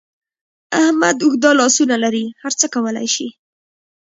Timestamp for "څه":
2.59-2.65